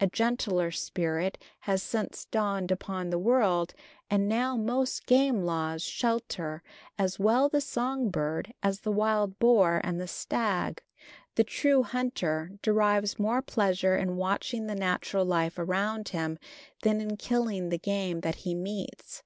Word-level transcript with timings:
A 0.00 0.06
gentler 0.06 0.70
spirit 0.70 1.42
has 1.60 1.82
since 1.82 2.26
dawned 2.26 2.70
upon 2.70 3.08
the 3.08 3.18
world, 3.18 3.72
and 4.10 4.28
now 4.28 4.54
most 4.54 5.06
game 5.06 5.44
laws 5.46 5.82
shelter 5.82 6.62
as 6.98 7.18
well 7.18 7.48
the 7.48 7.62
song 7.62 8.10
bird 8.10 8.52
as 8.62 8.80
the 8.80 8.92
wild 8.92 9.38
boar 9.38 9.80
and 9.82 9.98
the 9.98 10.06
stag. 10.06 10.82
The 11.36 11.44
true 11.44 11.84
hunter 11.84 12.50
derives 12.60 13.18
more 13.18 13.40
pleasure 13.40 13.96
in 13.96 14.16
watching 14.16 14.66
the 14.66 14.74
natural 14.74 15.24
life 15.24 15.58
around 15.58 16.10
him 16.10 16.38
than 16.82 17.00
in 17.00 17.16
killing 17.16 17.70
the 17.70 17.78
game 17.78 18.20
that 18.20 18.34
he 18.44 18.54
meets. 18.54 19.22